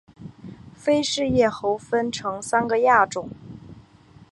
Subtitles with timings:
[0.75, 3.29] 菲氏叶猴分成三个亚种